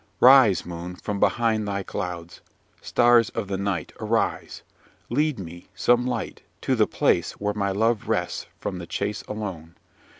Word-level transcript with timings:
"Rise 0.19 0.65
moon! 0.65 0.95
from 0.95 1.19
behind 1.19 1.67
thy 1.67 1.83
clouds. 1.83 2.41
Stars 2.81 3.29
of 3.35 3.47
the 3.47 3.57
night, 3.59 3.93
arise! 3.99 4.63
Lead 5.11 5.37
me, 5.37 5.67
some 5.75 6.07
light, 6.07 6.41
to 6.61 6.73
the 6.73 6.87
place 6.87 7.33
where 7.33 7.53
my 7.53 7.69
love 7.69 8.09
rests 8.09 8.47
from 8.59 8.79
the 8.79 8.87
chase 8.87 9.21
alone! 9.27 9.75